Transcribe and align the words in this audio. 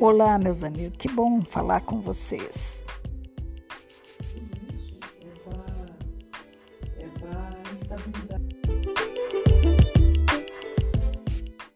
Olá, 0.00 0.38
meus 0.38 0.62
amigos, 0.62 0.96
que 0.96 1.08
bom 1.08 1.42
falar 1.44 1.80
com 1.80 2.00
vocês. 2.00 2.86